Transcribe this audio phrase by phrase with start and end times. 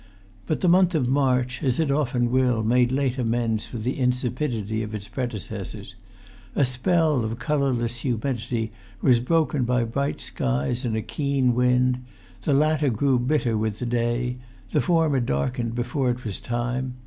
[0.47, 4.81] But the month of March, as it often will, made late amends for the insipidity
[4.81, 5.93] of its predecessors.
[6.55, 8.71] A spell of colourless humidity
[9.03, 12.03] was broken by bright skies and a keen wind;
[12.41, 14.37] the latter grew bitter with the day;
[14.71, 16.95] the former darkened before it was time.